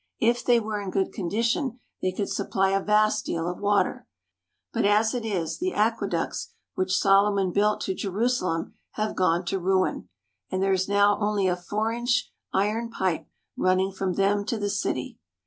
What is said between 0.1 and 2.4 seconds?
If they were in good condition they could